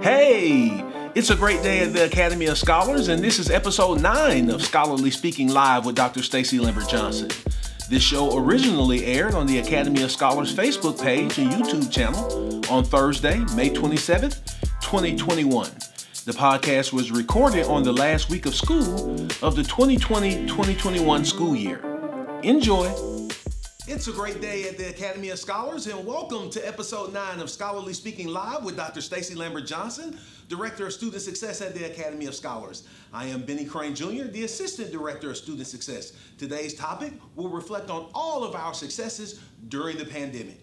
[0.00, 0.84] Hey,
[1.14, 4.62] it's a great day at the Academy of Scholars, and this is episode 9 of
[4.62, 6.22] Scholarly Speaking Live with Dr.
[6.22, 7.28] Stacy Lambert Johnson.
[7.88, 12.82] This show originally aired on the Academy of Scholars Facebook page and YouTube channel on
[12.84, 14.40] Thursday, May 27th,
[14.80, 15.70] 2021.
[16.24, 21.54] The podcast was recorded on the last week of school of the 2020 2021 school
[21.54, 21.80] year.
[22.42, 23.13] Enjoy!
[23.86, 27.50] It's a great day at the Academy of Scholars, and welcome to episode 9 of
[27.50, 29.02] Scholarly Speaking Live with Dr.
[29.02, 30.18] Stacy Lambert Johnson,
[30.48, 32.88] Director of Student Success at the Academy of Scholars.
[33.12, 36.14] I am Benny Crane Jr., the Assistant Director of Student Success.
[36.38, 40.58] Today's topic will reflect on all of our successes during the pandemic.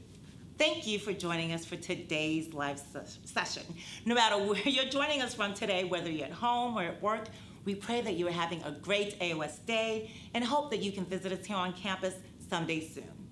[0.58, 3.64] Thank you for joining us for today's live ses- session.
[4.04, 7.28] No matter where you're joining us from today, whether you're at home or at work,
[7.66, 11.06] we pray that you are having a great AOS day and hope that you can
[11.06, 12.16] visit us here on campus
[12.52, 13.30] someday soon.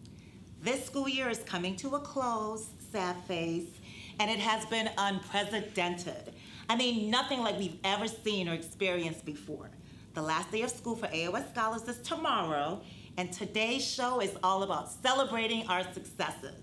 [0.62, 3.68] This school year is coming to a close, sad face,
[4.18, 6.34] and it has been unprecedented.
[6.70, 9.72] I mean, nothing like we've ever seen or experienced before.
[10.14, 12.80] The last day of school for AOS scholars is tomorrow,
[13.18, 16.56] and today's show is all about celebrating our successes.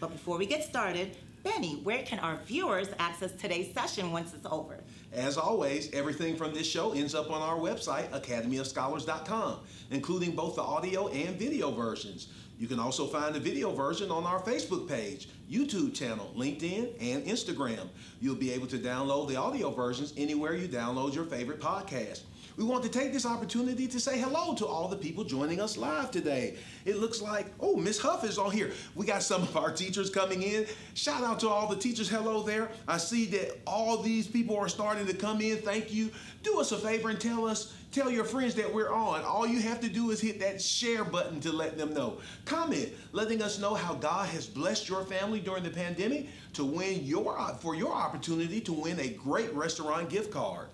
[0.00, 1.14] But before we get started,
[1.44, 4.80] Benny, where can our viewers access today's session once it's over?
[5.12, 10.62] As always, everything from this show ends up on our website, academyofscholars.com, including both the
[10.62, 12.28] audio and video versions.
[12.58, 17.24] You can also find the video version on our Facebook page, YouTube channel, LinkedIn, and
[17.24, 17.88] Instagram.
[18.20, 22.22] You'll be able to download the audio versions anywhere you download your favorite podcast.
[22.58, 25.76] We want to take this opportunity to say hello to all the people joining us
[25.76, 26.56] live today.
[26.84, 28.72] It looks like, oh, Miss Huff is on here.
[28.96, 30.66] We got some of our teachers coming in.
[30.94, 32.08] Shout out to all the teachers.
[32.08, 32.68] Hello there.
[32.88, 35.58] I see that all these people are starting to come in.
[35.58, 36.10] Thank you.
[36.42, 39.22] Do us a favor and tell us, tell your friends that we're on.
[39.22, 42.18] All you have to do is hit that share button to let them know.
[42.44, 47.04] Comment, letting us know how God has blessed your family during the pandemic to win
[47.04, 50.66] your for your opportunity to win a great restaurant gift card.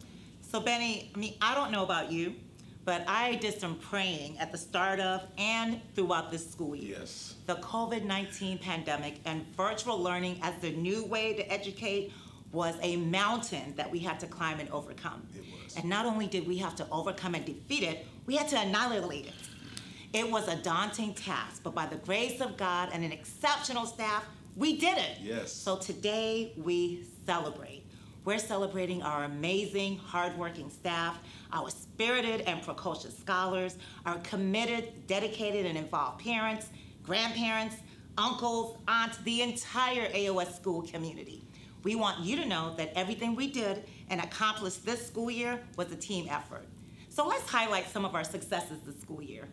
[0.54, 2.36] So, Benny, I mean, I don't know about you,
[2.84, 6.98] but I did some praying at the start of and throughout this school year.
[7.00, 7.34] Yes.
[7.46, 12.12] The COVID 19 pandemic and virtual learning as the new way to educate
[12.52, 15.26] was a mountain that we had to climb and overcome.
[15.34, 15.74] It was.
[15.74, 19.26] And not only did we have to overcome and defeat it, we had to annihilate
[19.26, 19.34] it.
[20.12, 24.24] It was a daunting task, but by the grace of God and an exceptional staff,
[24.54, 25.18] we did it.
[25.20, 25.50] Yes.
[25.50, 27.83] So today we celebrate.
[28.24, 31.18] We're celebrating our amazing, hardworking staff,
[31.52, 33.76] our spirited and precocious scholars,
[34.06, 36.68] our committed, dedicated, and involved parents,
[37.02, 37.76] grandparents,
[38.16, 41.44] uncles, aunts, the entire AOS school community.
[41.82, 45.92] We want you to know that everything we did and accomplished this school year was
[45.92, 46.64] a team effort.
[47.10, 49.46] So let's highlight some of our successes this school year.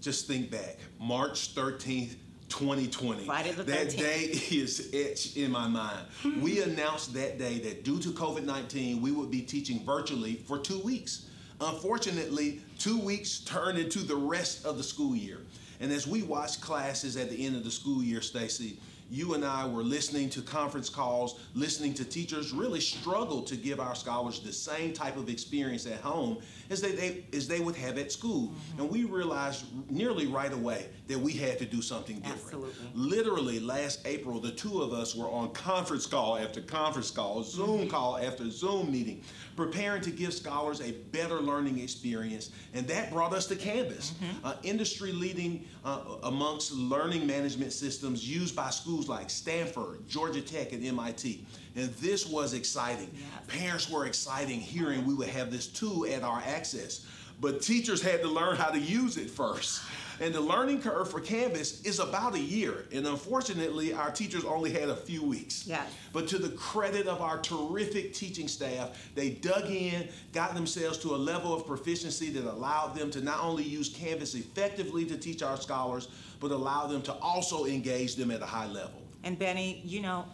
[0.00, 2.16] Just think back, March 13th,
[2.52, 3.24] 2020.
[3.24, 6.06] Friday the that day is etched in my mind.
[6.42, 10.58] we announced that day that due to COVID 19, we would be teaching virtually for
[10.58, 11.28] two weeks.
[11.62, 15.38] Unfortunately, two weeks turned into the rest of the school year.
[15.80, 18.78] And as we watched classes at the end of the school year, Stacy,
[19.12, 23.78] you and I were listening to conference calls, listening to teachers really struggle to give
[23.78, 26.38] our scholars the same type of experience at home
[26.70, 28.48] as they, they as they would have at school.
[28.48, 28.80] Mm-hmm.
[28.80, 32.64] And we realized nearly right away that we had to do something different.
[32.64, 32.90] Absolutely.
[32.94, 37.80] Literally last April, the two of us were on conference call after conference call, Zoom
[37.80, 37.88] mm-hmm.
[37.88, 39.22] call after Zoom meeting,
[39.56, 42.50] preparing to give scholars a better learning experience.
[42.74, 44.14] And that brought us to Canvas,
[44.44, 50.72] uh, industry leading uh, amongst learning management systems used by schools like Stanford, Georgia Tech,
[50.72, 51.44] and MIT.
[51.76, 53.10] And this was exciting.
[53.14, 53.58] Yes.
[53.60, 57.06] Parents were exciting hearing we would have this tool at our access.
[57.42, 59.82] But teachers had to learn how to use it first.
[60.20, 62.84] And the learning curve for Canvas is about a year.
[62.92, 65.66] And unfortunately, our teachers only had a few weeks.
[65.66, 65.90] Yes.
[66.12, 71.16] But to the credit of our terrific teaching staff, they dug in, got themselves to
[71.16, 75.42] a level of proficiency that allowed them to not only use Canvas effectively to teach
[75.42, 76.06] our scholars,
[76.38, 79.02] but allow them to also engage them at a high level.
[79.24, 80.26] And Benny, you know,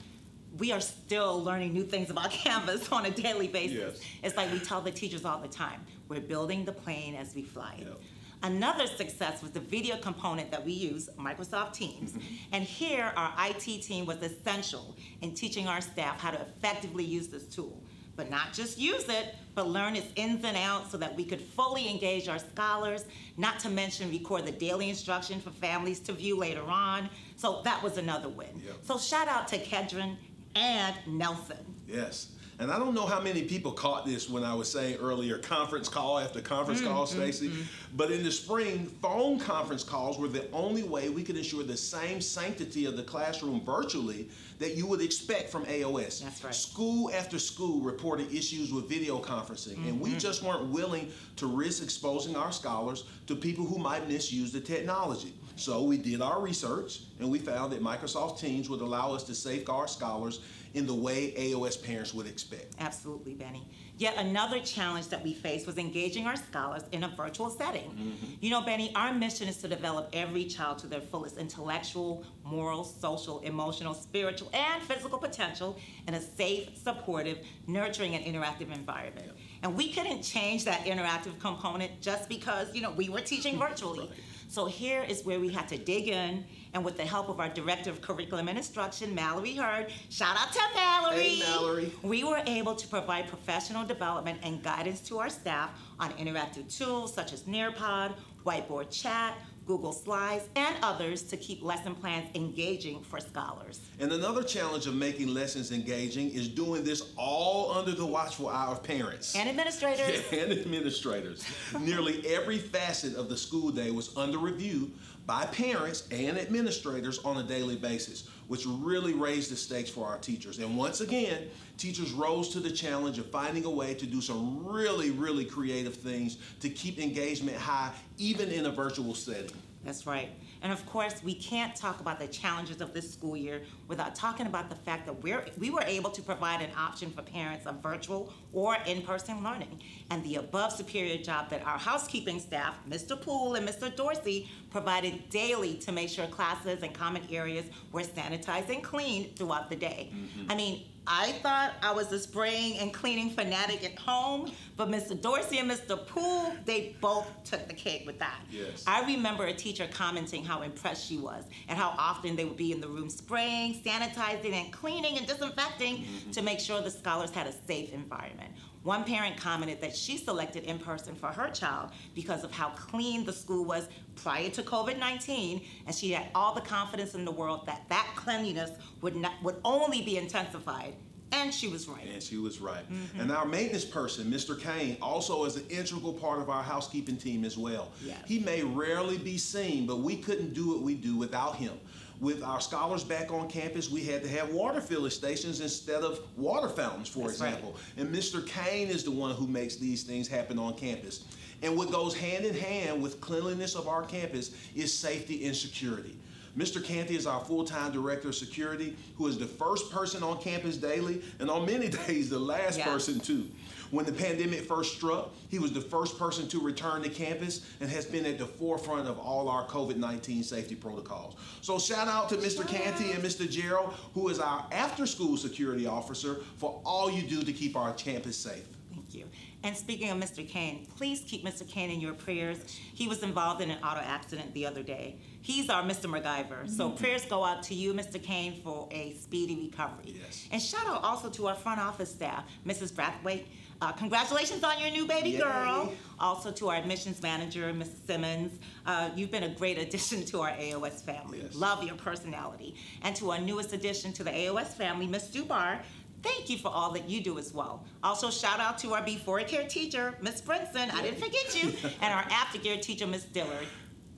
[0.58, 3.78] we are still learning new things about Canvas on a daily basis.
[3.78, 4.00] Yes.
[4.22, 7.42] It's like we tell the teachers all the time we're building the plane as we
[7.42, 7.86] fly it.
[7.86, 8.00] Yep.
[8.42, 12.12] Another success was the video component that we use, Microsoft Teams.
[12.12, 12.34] Mm-hmm.
[12.52, 17.28] and here, our IT team was essential in teaching our staff how to effectively use
[17.28, 17.82] this tool.
[18.14, 21.40] But not just use it, but learn its ins and outs so that we could
[21.40, 23.04] fully engage our scholars,
[23.36, 27.08] not to mention record the daily instruction for families to view later on.
[27.36, 28.60] So that was another win.
[28.66, 28.76] Yep.
[28.82, 30.16] So shout out to Kedron
[30.56, 31.58] and Nelson.
[31.86, 32.32] Yes.
[32.60, 35.88] And I don't know how many people caught this when I was saying earlier conference
[35.88, 37.48] call after conference call, mm-hmm, Stacy.
[37.50, 37.62] Mm-hmm.
[37.96, 41.76] But in the spring, phone conference calls were the only way we could ensure the
[41.76, 44.28] same sanctity of the classroom virtually
[44.58, 46.20] that you would expect from AOS.
[46.22, 46.54] That's right.
[46.54, 50.18] School after school reported issues with video conferencing, and we mm-hmm.
[50.18, 55.32] just weren't willing to risk exposing our scholars to people who might misuse the technology.
[55.58, 59.34] So we did our research, and we found that Microsoft Teams would allow us to
[59.34, 60.40] safeguard scholars
[60.74, 62.74] in the way AOS parents would expect.
[62.78, 63.66] Absolutely, Benny.
[63.96, 67.90] Yet another challenge that we faced was engaging our scholars in a virtual setting.
[67.90, 68.26] Mm-hmm.
[68.40, 72.84] You know, Benny, our mission is to develop every child to their fullest intellectual, moral,
[72.84, 75.76] social, emotional, spiritual, and physical potential
[76.06, 79.32] in a safe, supportive, nurturing, and interactive environment.
[79.64, 84.06] And we couldn't change that interactive component just because, you know, we were teaching virtually.
[84.06, 84.18] Right.
[84.50, 86.42] So here is where we had to dig in,
[86.72, 90.50] and with the help of our Director of Curriculum and Instruction, Mallory Hurd, shout out
[90.54, 91.36] to Mallory.
[91.36, 91.92] Hey, Mallory.
[92.02, 97.14] We were able to provide professional development and guidance to our staff on interactive tools
[97.14, 98.14] such as Nearpod,
[98.46, 99.34] Whiteboard Chat,
[99.68, 103.80] Google Slides, and others to keep lesson plans engaging for scholars.
[104.00, 108.66] And another challenge of making lessons engaging is doing this all under the watchful eye
[108.66, 109.36] of parents.
[109.36, 111.44] And administrators, and administrators.
[111.78, 114.90] Nearly every facet of the school day was under review
[115.26, 120.18] by parents and administrators on a daily basis, which really raised the stakes for our
[120.18, 120.58] teachers.
[120.58, 124.66] And once again, teachers rose to the challenge of finding a way to do some
[124.66, 129.52] really, really creative things to keep engagement high, even in a virtual setting.
[129.84, 130.30] That's right.
[130.60, 134.46] And of course, we can't talk about the challenges of this school year without talking
[134.46, 137.80] about the fact that we're, we were able to provide an option for parents of
[137.80, 139.80] virtual or in person learning.
[140.10, 143.20] And the above superior job that our housekeeping staff, Mr.
[143.20, 143.94] Poole and Mr.
[143.94, 149.70] Dorsey, provided daily to make sure classes and common areas were sanitized and cleaned throughout
[149.70, 150.10] the day.
[150.12, 150.50] Mm-hmm.
[150.50, 155.18] I mean, I thought I was a spraying and cleaning fanatic at home, but Mr.
[155.18, 156.06] Dorsey and Mr.
[156.06, 158.40] Poole, they both took the cake with that.
[158.50, 158.84] Yes.
[158.86, 162.72] I remember a teacher commenting how impressed she was and how often they would be
[162.72, 166.30] in the room spraying, sanitizing, and cleaning and disinfecting mm-hmm.
[166.30, 168.52] to make sure the scholars had a safe environment.
[168.82, 173.24] One parent commented that she selected in person for her child because of how clean
[173.24, 177.32] the school was prior to COVID 19, and she had all the confidence in the
[177.32, 178.70] world that that cleanliness
[179.00, 180.94] would, not, would only be intensified.
[181.30, 182.06] And she was right.
[182.10, 182.90] And she was right.
[182.90, 183.20] Mm-hmm.
[183.20, 184.58] And our maintenance person, Mr.
[184.58, 187.92] Kane, also is an integral part of our housekeeping team as well.
[188.02, 188.18] Yes.
[188.26, 191.78] He may rarely be seen, but we couldn't do what we do without him.
[192.20, 196.20] With our scholars back on campus, we had to have water filling stations instead of
[196.36, 197.48] water fountains, for That's right.
[197.48, 197.76] example.
[197.96, 198.44] And Mr.
[198.44, 201.24] Kane is the one who makes these things happen on campus.
[201.62, 206.16] And what goes hand in hand with cleanliness of our campus is safety and security.
[206.58, 206.82] Mr.
[206.84, 211.22] Canty is our full-time director of security, who is the first person on campus daily,
[211.38, 212.84] and on many days, the last Yeah.
[212.86, 213.46] person too.
[213.92, 217.88] When the pandemic first struck, he was the first person to return to campus and
[217.88, 221.36] has been at the forefront of all our COVID-19 safety protocols.
[221.62, 222.66] So shout out to Mr.
[222.66, 223.48] Canty and Mr.
[223.48, 228.36] Gerald, who is our after-school security officer, for all you do to keep our campus
[228.36, 228.66] safe.
[228.92, 229.24] Thank you.
[229.64, 230.48] And speaking of Mr.
[230.48, 231.68] Kane, please keep Mr.
[231.68, 232.58] Kane in your prayers.
[232.94, 235.16] He was involved in an auto accident the other day.
[235.40, 236.06] He's our Mr.
[236.08, 236.68] MacGyver.
[236.68, 238.22] So prayers go out to you, Mr.
[238.22, 240.14] Kane, for a speedy recovery.
[240.22, 240.48] Yes.
[240.52, 242.92] And shout out also to our front office staff, Mrs.
[242.92, 243.46] Brathwaite.
[243.80, 245.38] Uh, congratulations on your new baby Yay.
[245.38, 245.92] girl.
[246.18, 248.06] Also to our admissions manager, Mrs.
[248.06, 248.58] Simmons.
[248.84, 251.40] Uh, you've been a great addition to our AOS family.
[251.42, 251.54] Yes.
[251.54, 252.74] Love your personality.
[253.02, 255.80] And to our newest addition to the AOS family, Miss Dubar.
[256.22, 257.84] Thank you for all that you do as well.
[258.02, 260.92] Also, shout out to our before care teacher, Miss Brinson.
[260.92, 261.72] I didn't forget you.
[262.00, 263.66] and our aftercare teacher, Miss Dillard.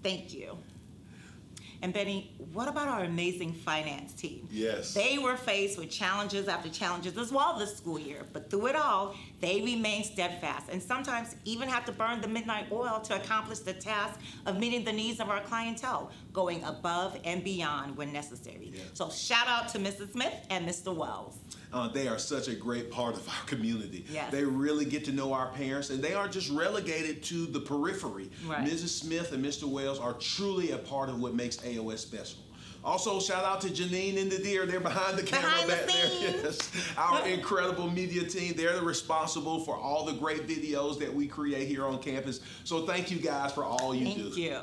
[0.03, 0.57] Thank you.
[1.83, 4.47] And Benny, what about our amazing finance team?
[4.51, 4.93] Yes.
[4.93, 8.77] They were faced with challenges after challenges as well this school year, but through it
[8.77, 13.61] all, they remain steadfast and sometimes even have to burn the midnight oil to accomplish
[13.61, 18.73] the task of meeting the needs of our clientele, going above and beyond when necessary.
[18.75, 18.83] Yeah.
[18.93, 20.13] So shout out to Mrs.
[20.13, 20.95] Smith and Mr.
[20.95, 21.39] Wells.
[21.73, 24.05] Uh, they are such a great part of our community.
[24.11, 24.33] Yes.
[24.33, 28.29] They really get to know our parents, and they aren't just relegated to the periphery.
[28.45, 28.67] Right.
[28.67, 28.89] Mrs.
[28.89, 29.65] Smith and Mr.
[29.65, 32.41] Wells are truly a part of what makes AOS special.
[32.83, 34.65] Also, shout out to Janine and the deer.
[34.65, 36.11] They're behind the camera Behind the back there.
[36.43, 36.95] Yes.
[36.97, 38.55] Our incredible media team.
[38.57, 42.41] They're responsible for all the great videos that we create here on campus.
[42.65, 44.23] So thank you guys for all you do.
[44.23, 44.61] Thank you.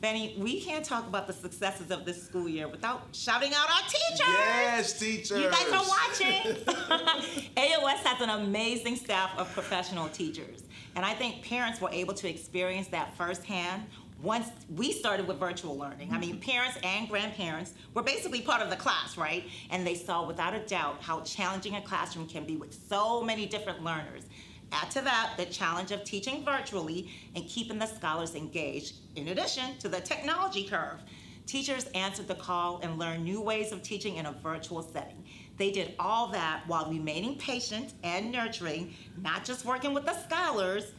[0.00, 3.88] Benny, we can't talk about the successes of this school year without shouting out our
[3.88, 4.28] teachers.
[4.28, 5.40] Yes, teachers.
[5.40, 6.54] You guys are watching.
[7.56, 10.64] AOS has an amazing staff of professional teachers.
[10.94, 13.84] And I think parents were able to experience that firsthand
[14.22, 16.50] once we started with virtual learning, I mean, mm-hmm.
[16.50, 19.44] parents and grandparents were basically part of the class, right?
[19.70, 23.46] And they saw without a doubt how challenging a classroom can be with so many
[23.46, 24.24] different learners.
[24.72, 29.76] Add to that the challenge of teaching virtually and keeping the scholars engaged, in addition
[29.78, 31.02] to the technology curve.
[31.46, 35.24] Teachers answered the call and learned new ways of teaching in a virtual setting.
[35.56, 40.92] They did all that while remaining patient and nurturing, not just working with the scholars,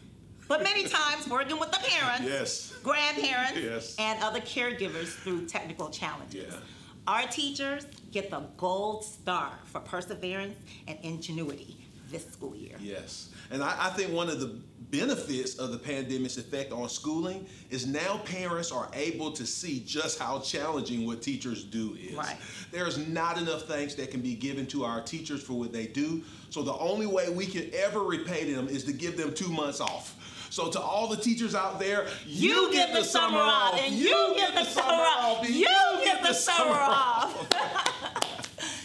[0.47, 2.73] but many times working with the parents, Yes.
[2.83, 3.95] grandparents, Yes.
[3.99, 6.45] and other caregivers through technical challenges.
[6.51, 6.59] Yeah.
[7.07, 10.55] Our teachers get the gold star for perseverance
[10.87, 11.77] and ingenuity
[12.11, 12.75] this school year.
[12.81, 13.29] Yes.
[13.51, 14.59] And I, I think one of the
[14.91, 20.17] benefits of the pandemic's effect on schooling is now parents are able to see just
[20.17, 22.15] how challenging what teachers do is.
[22.15, 22.37] Right.
[22.71, 26.23] There's not enough thanks that can be given to our teachers for what they do.
[26.49, 29.81] So the only way we can ever repay them is to give them two months
[29.81, 30.15] off.
[30.49, 34.53] So to all the teachers out there, You, get, the summer off, and you, get
[34.53, 35.45] the summer off.
[35.45, 35.67] and You
[36.03, 37.47] get the summer off.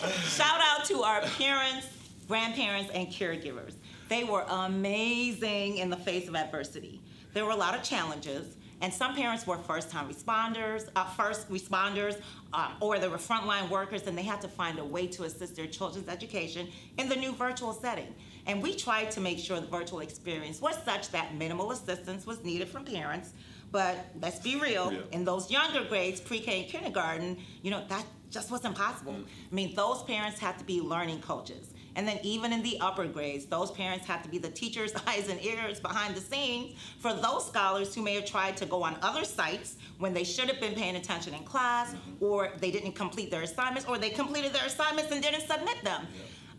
[0.36, 1.86] Shout out to our parents,
[2.28, 3.74] grandparents, and caregivers.
[4.08, 7.00] They were amazing in the face of adversity.
[7.32, 12.20] There were a lot of challenges, and some parents were first-time responders, uh, first responders,
[12.52, 15.56] um, or they were frontline workers, and they had to find a way to assist
[15.56, 18.12] their children's education in the new virtual setting.
[18.46, 22.42] And we tried to make sure the virtual experience was such that minimal assistance was
[22.42, 23.32] needed from parents.
[23.70, 25.00] But let's be real, Yeah.
[25.12, 29.12] in those younger grades, pre-K and kindergarten, you know, that just wasn't possible.
[29.12, 29.24] Mm.
[29.24, 31.68] I mean, those parents had to be learning coaches.
[31.94, 35.28] And then even in the upper grades, those parents had to be the teachers' eyes
[35.28, 38.96] and ears behind the scenes for those scholars who may have tried to go on
[39.02, 42.24] other sites when they should have been paying attention in class, mm-hmm.
[42.24, 46.06] or they didn't complete their assignments, or they completed their assignments and didn't submit them.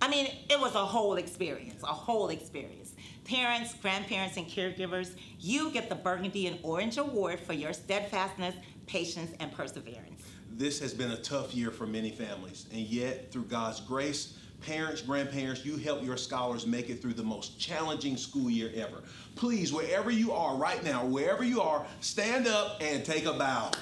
[0.04, 2.94] I mean, it was a whole experience, a whole experience.
[3.24, 8.54] Parents, grandparents, and caregivers, you get the Burgundy and Orange Award for your steadfastness,
[8.86, 10.22] patience, and perseverance.
[10.52, 15.02] This has been a tough year for many families, and yet, through God's grace, parents,
[15.02, 19.04] grandparents, you help your scholars make it through the most challenging school year ever.
[19.36, 23.72] Please, wherever you are right now, wherever you are, stand up and take a bow.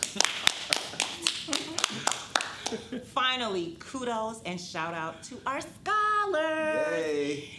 [3.05, 5.90] Finally, kudos and shout out to our scholars.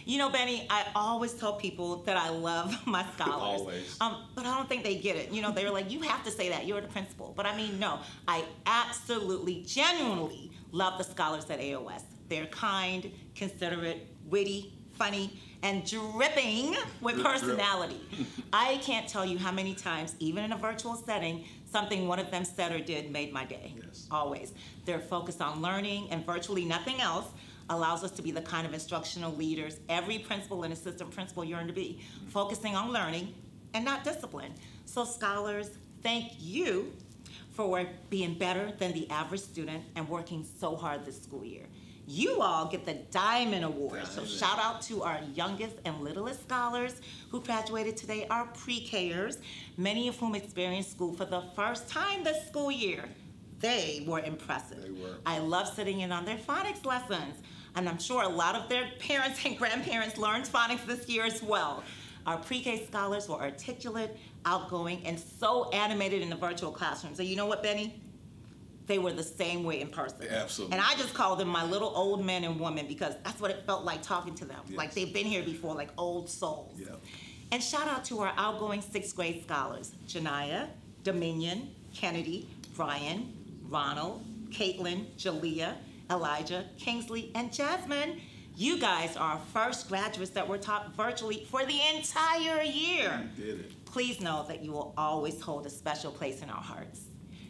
[0.05, 3.59] You know, Benny, I always tell people that I love my scholars.
[3.61, 3.97] Always.
[4.01, 5.31] Um, but I don't think they get it.
[5.31, 6.65] You know, they're like, you have to say that.
[6.67, 7.33] You're the principal.
[7.35, 12.03] But I mean, no, I absolutely, genuinely love the scholars at AOS.
[12.29, 17.41] They're kind, considerate, witty, funny, and dripping with Drip, drip.
[17.41, 18.01] personality.
[18.51, 22.29] I can't tell you how many times, even in a virtual setting, something one of
[22.31, 23.73] them said or did made my day.
[23.83, 24.07] Yes.
[24.11, 24.53] Always.
[24.85, 27.25] They're focused on learning, and virtually nothing else
[27.73, 31.67] allows us to be the kind of instructional leaders every principal and assistant principal yearn
[31.67, 33.33] to be, focusing on learning
[33.73, 34.53] and not discipline.
[34.85, 36.93] So, scholars, thank you
[37.51, 41.65] for being better than the average student and working so hard this school year.
[42.05, 44.05] You all get the Diamond Award.
[44.07, 46.99] So, shout out to our youngest and littlest scholars
[47.29, 49.37] who graduated today, our pre-Kers,
[49.77, 53.05] many of whom experienced school for the first time this school year.
[53.59, 54.81] They were impressive.
[54.83, 55.15] They were.
[55.25, 57.41] I love sitting in on their phonics lessons,
[57.75, 61.41] and I'm sure a lot of their parents and grandparents learned phonics this year as
[61.41, 61.83] well.
[62.25, 67.15] Our pre-K scholars were articulate, outgoing, and so animated in the virtual classroom.
[67.15, 67.99] So you know what, Benny?
[68.85, 70.27] They were the same way in person.
[70.29, 70.77] Absolutely.
[70.77, 73.65] And I just call them my little old men and women because that's what it
[73.65, 74.59] felt like talking to them.
[74.73, 76.77] Like they've been here before, like old souls.
[76.77, 76.95] Yeah.
[77.51, 80.67] And shout out to our outgoing sixth grade scholars, Janaya,
[81.03, 83.31] Dominion, Kennedy, Brian,
[83.69, 85.75] Ronald, Caitlin, Jalea,
[86.13, 88.21] Elijah, Kingsley, and Jasmine.
[88.55, 93.27] You guys are our first graduates that were taught virtually for the entire year.
[93.35, 93.85] You did it.
[93.85, 97.01] Please know that you will always hold a special place in our hearts.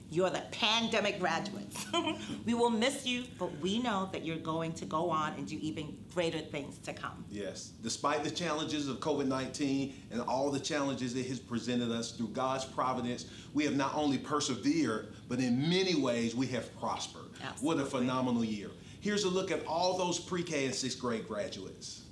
[0.09, 1.87] You're the pandemic graduates.
[2.45, 5.57] we will miss you, but we know that you're going to go on and do
[5.59, 7.25] even greater things to come.
[7.31, 7.71] Yes.
[7.81, 12.29] Despite the challenges of COVID 19 and all the challenges it has presented us through
[12.29, 17.22] God's providence, we have not only persevered, but in many ways we have prospered.
[17.61, 18.69] What a phenomenal year.
[19.01, 22.03] Here's a look at all those pre K and sixth grade graduates.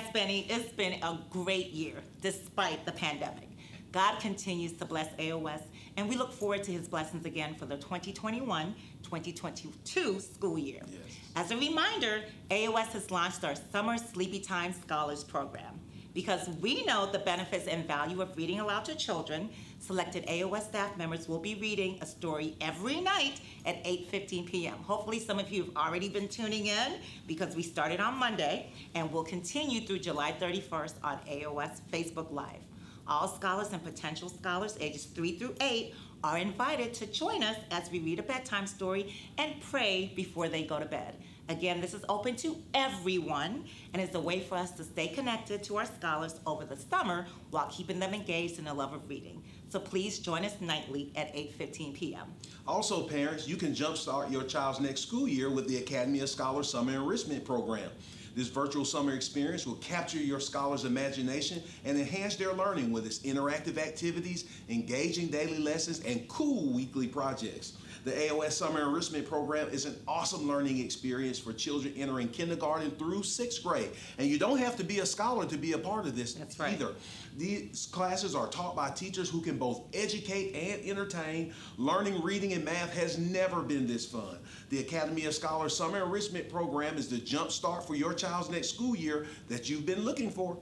[0.00, 3.50] Yes, Benny, it's been a great year despite the pandemic.
[3.92, 5.60] God continues to bless AOS,
[5.98, 10.80] and we look forward to his blessings again for the 2021 2022 school year.
[10.86, 11.00] Yes.
[11.36, 15.78] As a reminder, AOS has launched our Summer Sleepy Time Scholars Program.
[16.12, 19.48] Because we know the benefits and value of reading aloud to children,
[19.78, 24.78] selected AOS staff members will be reading a story every night at 8:15 p.m.
[24.78, 26.98] Hopefully some of you have already been tuning in
[27.28, 32.64] because we started on Monday and will continue through July 31st on AOS Facebook Live.
[33.06, 37.90] All scholars and potential scholars ages 3 through 8 are invited to join us as
[37.90, 41.16] we read a bedtime story and pray before they go to bed.
[41.50, 45.64] Again, this is open to everyone and is a way for us to stay connected
[45.64, 49.42] to our scholars over the summer while keeping them engaged in the love of reading.
[49.68, 52.32] So please join us nightly at 8:15 p.m.
[52.68, 56.70] Also, parents, you can jumpstart your child's next school year with the Academy of Scholars
[56.70, 57.90] Summer Enrichment Program.
[58.36, 63.18] This virtual summer experience will capture your scholars' imagination and enhance their learning with its
[63.20, 67.72] interactive activities, engaging daily lessons, and cool weekly projects.
[68.04, 73.22] The AOS Summer Enrichment Program is an awesome learning experience for children entering kindergarten through
[73.24, 73.90] sixth grade.
[74.16, 76.58] And you don't have to be a scholar to be a part of this That's
[76.58, 76.72] right.
[76.72, 76.94] either.
[77.36, 81.52] These classes are taught by teachers who can both educate and entertain.
[81.76, 84.38] Learning reading and math has never been this fun.
[84.70, 88.96] The Academy of Scholars Summer Enrichment Program is the jumpstart for your child's next school
[88.96, 90.58] year that you've been looking for.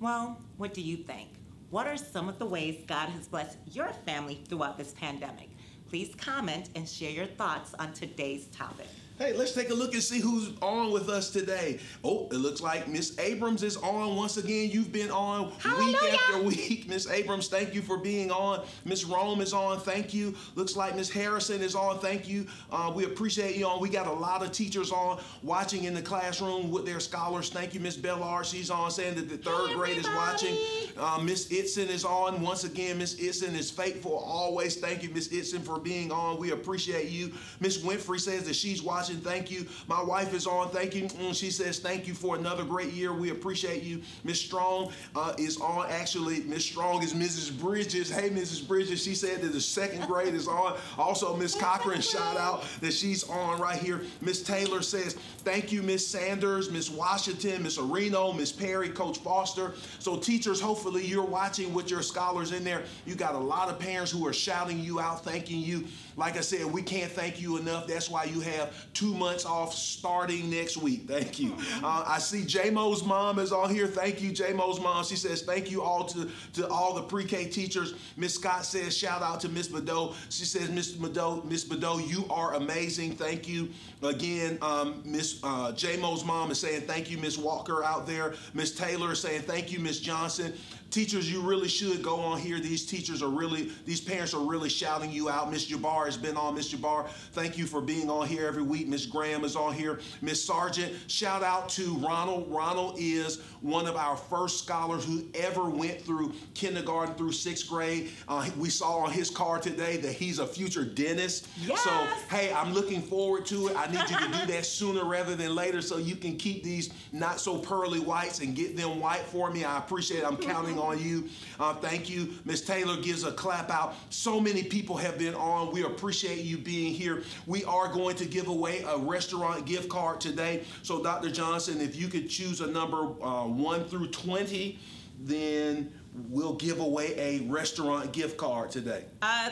[0.00, 1.28] Well, what do you think?
[1.70, 5.50] What are some of the ways God has blessed your family throughout this pandemic?
[5.88, 8.88] Please comment and share your thoughts on today's topic.
[9.18, 11.78] Hey, let's take a look and see who's on with us today.
[12.04, 14.68] Oh, it looks like Miss Abrams is on once again.
[14.70, 16.86] You've been on week after week.
[16.88, 18.66] Miss Abrams, thank you for being on.
[18.84, 19.80] Miss Rome is on.
[19.80, 20.34] Thank you.
[20.54, 21.98] Looks like Miss Harrison is on.
[21.98, 22.46] Thank you.
[22.70, 23.80] Uh, we appreciate you on.
[23.80, 27.48] We got a lot of teachers on watching in the classroom with their scholars.
[27.48, 28.44] Thank you, Miss Bellard.
[28.44, 30.54] She's on saying that the third grade is watching.
[30.98, 32.98] Uh, Miss Itson is on once again.
[32.98, 34.76] Miss Itson is faithful always.
[34.76, 36.38] Thank you, Miss Itson, for being on.
[36.38, 37.32] We appreciate you.
[37.60, 39.05] Miss Winfrey says that she's watching.
[39.14, 39.66] Thank you.
[39.86, 40.70] My wife is on.
[40.70, 41.04] Thank you.
[41.04, 43.12] Mm, she says thank you for another great year.
[43.12, 44.02] We appreciate you.
[44.24, 45.86] Miss Strong uh, is on.
[45.90, 47.56] Actually, Miss Strong is Mrs.
[47.58, 48.10] Bridges.
[48.10, 48.66] Hey, Mrs.
[48.66, 49.02] Bridges.
[49.02, 50.76] She said that the second grade is on.
[50.98, 54.02] Also, Miss Cochran, shout out that she's on right here.
[54.20, 59.74] Miss Taylor says thank you, Miss Sanders, Miss Washington, Miss Areno, Miss Perry, Coach Foster.
[59.98, 62.82] So, teachers, hopefully you're watching with your scholars in there.
[63.06, 65.84] You got a lot of parents who are shouting you out, thanking you.
[66.16, 67.86] Like I said, we can't thank you enough.
[67.86, 71.06] That's why you have two months off starting next week.
[71.06, 71.54] Thank you.
[71.84, 73.86] Uh, I see J-Mo's mom is on here.
[73.86, 75.04] Thank you, J-Mo's mom.
[75.04, 77.92] She says thank you all to, to all the pre-K teachers.
[78.16, 80.14] Miss Scott says shout out to Miss Badeau.
[80.30, 83.16] She says Miss Badeau, Miss Badeau, you are amazing.
[83.16, 83.68] Thank you
[84.02, 84.56] again.
[84.62, 88.32] Um, Miss uh, J-Mo's mom is saying thank you, Miss Walker out there.
[88.54, 90.54] Miss Taylor is saying thank you, Miss Johnson.
[90.96, 92.58] Teachers, you really should go on here.
[92.58, 95.50] These teachers are really, these parents are really shouting you out.
[95.50, 96.54] Miss Jabbar has been on.
[96.54, 98.88] Miss Jabbar, thank you for being on here every week.
[98.88, 100.00] Miss Graham is on here.
[100.22, 102.50] Miss Sargent, shout out to Ronald.
[102.50, 108.10] Ronald is one of our first scholars who ever went through kindergarten through sixth grade.
[108.26, 111.46] Uh, we saw on his card today that he's a future dentist.
[111.58, 111.78] Yes.
[111.82, 111.90] So,
[112.34, 113.76] hey, I'm looking forward to it.
[113.76, 116.90] I need you to do that sooner rather than later so you can keep these
[117.12, 119.62] not so pearly whites and get them white for me.
[119.62, 120.26] I appreciate it.
[120.26, 121.28] I'm counting on you.
[121.58, 122.34] Uh, thank you.
[122.44, 123.94] Miss Taylor gives a clap out.
[124.10, 125.72] So many people have been on.
[125.72, 127.22] We appreciate you being here.
[127.46, 130.64] We are going to give away a restaurant gift card today.
[130.82, 131.30] So, Dr.
[131.30, 134.78] Johnson, if you could choose a number uh, 1 through 20,
[135.20, 135.92] then
[136.28, 139.04] we'll give away a restaurant gift card today.
[139.22, 139.50] Uh,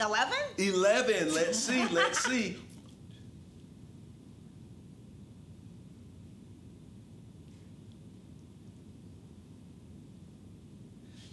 [0.00, 0.34] 11?
[0.58, 1.34] 11.
[1.34, 1.86] Let's see.
[1.88, 2.56] Let's see.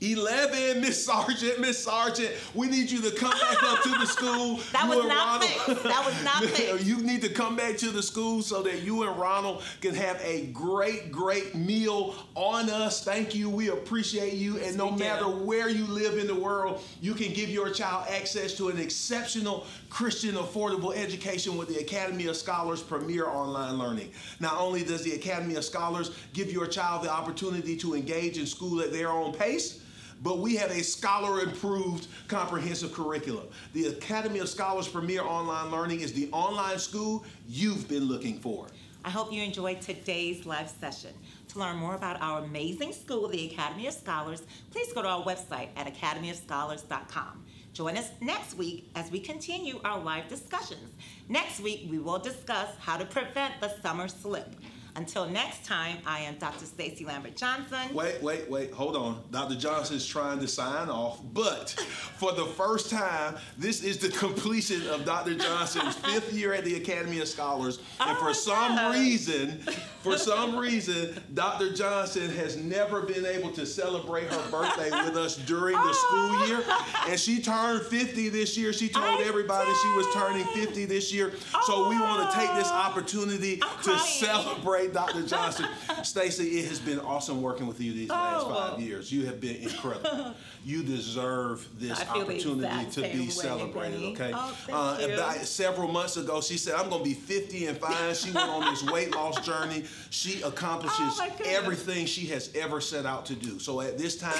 [0.02, 2.32] Eleven, Miss Sergeant, Miss Sergeant.
[2.54, 4.60] We need you to come back up to the school.
[4.72, 5.84] That You was not Ronald- fixed.
[5.84, 6.86] That was not fixed.
[6.86, 10.20] You need to come back to the school so that you and Ronald can have
[10.22, 13.04] a great, great meal on us.
[13.04, 13.50] Thank you.
[13.50, 14.58] We appreciate you.
[14.60, 18.54] And no matter where you live in the world, you can give your child access
[18.56, 24.12] to an exceptional Christian affordable education with the Academy of Scholars Premier Online Learning.
[24.40, 28.46] Not only does the Academy of Scholars give your child the opportunity to engage in
[28.46, 29.82] school at their own pace,
[30.24, 33.48] but we have a scholar improved comprehensive curriculum.
[33.74, 38.68] The Academy of Scholars Premier Online Learning is the online school you've been looking for.
[39.04, 41.14] I hope you enjoyed today's live session.
[41.50, 45.24] To learn more about our amazing school, the Academy of Scholars, please go to our
[45.24, 47.46] website at academyofscholars.com.
[47.74, 50.92] Join us next week as we continue our live discussions.
[51.30, 54.56] Next week, we will discuss how to prevent the summer slip.
[54.98, 56.64] Until next time, I am Dr.
[56.64, 57.94] Stacy Lambert Johnson.
[57.94, 58.72] Wait, wait, wait.
[58.72, 59.22] Hold on.
[59.30, 59.56] Dr.
[59.56, 61.72] Johnson is trying to sign off, but
[62.18, 65.36] for the first time, this is the completion of Dr.
[65.36, 67.80] Johnson's fifth year at the Academy of Scholars.
[68.00, 68.96] And Oh for some God.
[68.96, 69.60] reason,
[70.00, 71.74] for some reason, Dr.
[71.74, 76.46] Johnson has never been able to celebrate her birthday with us during the school oh.
[76.48, 76.64] year.
[77.10, 78.72] And she turned 50 this year.
[78.72, 81.34] She told I everybody she was turning 50 this year.
[81.66, 82.76] So we want to take this oh.
[82.76, 84.00] opportunity I'm to crying.
[84.00, 85.26] celebrate Dr.
[85.26, 85.68] Johnson.
[86.04, 88.54] Stacy, it has been awesome working with you these last Oh.
[88.54, 89.12] five years.
[89.12, 90.34] You have been incredible.
[90.68, 94.32] You deserve this I feel the opportunity to be celebrated, okay?
[94.34, 98.16] Oh, uh, about several months ago, she said, I'm going to be 50 and fine.
[98.16, 99.84] She went on this weight loss journey.
[100.10, 103.60] She accomplishes Oh, everything she has ever set out to do.
[103.60, 104.34] So at this time,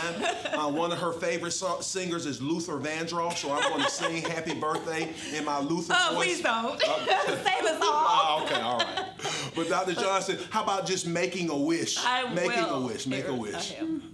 [0.52, 3.38] uh, one of her favorite so- singers is Luther Vandross.
[3.38, 6.26] So I'm going to sing happy birthday in my Luther Oh, voice.
[6.26, 6.82] please don't.
[6.84, 7.06] Uh,
[7.44, 8.06] Save us all.
[8.08, 9.06] Oh, okay, all right.
[9.56, 9.94] But Dr.
[9.94, 11.98] Johnson, how about just making a wish?
[12.04, 12.84] I making will.
[12.84, 13.08] a wish.
[13.08, 13.74] Make a wish.
[13.80, 14.12] am.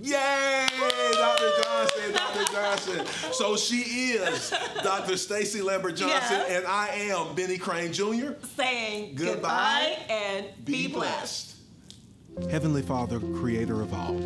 [0.00, 0.66] Yay,
[1.12, 1.50] Dr.
[1.62, 2.52] Johnson, Dr.
[2.52, 3.06] Johnson.
[3.32, 3.76] So she
[4.14, 5.16] is Dr.
[5.16, 6.50] Stacy Lambert Johnson, Yes.
[6.50, 8.32] and I am Benny Crane Jr.
[8.56, 9.96] Saying Goodbye.
[9.98, 11.54] goodbye, and be, blessed.
[12.50, 14.18] Heavenly Father, creator of all,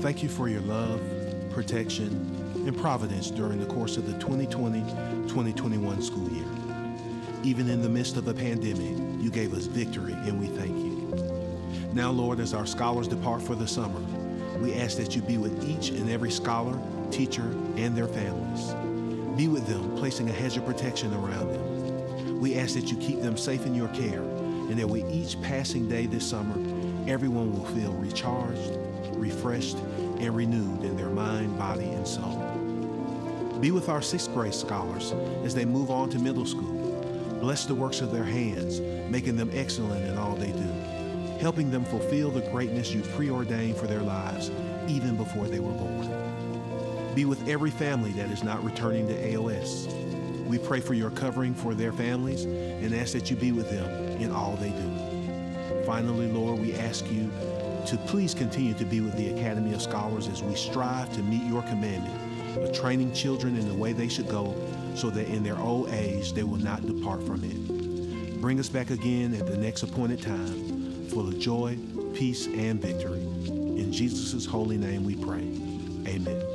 [0.00, 1.00] thank you for your love,
[1.52, 2.08] protection,
[2.66, 4.80] and providence during the course of the 2020
[5.28, 6.44] 2021 school year.
[7.46, 11.92] Even in the midst of a pandemic, you gave us victory, and we thank you.
[11.92, 14.00] Now, Lord, as our scholars depart for the summer,
[14.58, 16.76] we ask that you be with each and every scholar,
[17.12, 17.44] teacher,
[17.76, 18.74] and their families.
[19.36, 22.40] Be with them, placing a hedge of protection around them.
[22.40, 25.88] We ask that you keep them safe in your care, and that with each passing
[25.88, 26.56] day this summer,
[27.08, 28.76] everyone will feel recharged,
[29.12, 29.76] refreshed,
[30.18, 32.42] and renewed in their mind, body, and soul.
[33.60, 35.12] Be with our sixth grade scholars
[35.44, 36.75] as they move on to middle school.
[37.40, 41.84] Bless the works of their hands, making them excellent in all they do, helping them
[41.84, 44.50] fulfill the greatness you preordained for their lives
[44.88, 47.14] even before they were born.
[47.14, 49.86] Be with every family that is not returning to AOS.
[50.46, 53.88] We pray for your covering for their families and ask that you be with them
[54.20, 55.84] in all they do.
[55.84, 57.30] Finally, Lord, we ask you
[57.86, 61.42] to please continue to be with the Academy of Scholars as we strive to meet
[61.44, 64.54] your commandment of training children in the way they should go
[64.96, 68.40] so that in their old age they will not depart from it.
[68.40, 71.78] Bring us back again at the next appointed time, full of joy,
[72.14, 73.20] peace, and victory.
[73.20, 75.42] In Jesus' holy name we pray.
[76.06, 76.45] Amen.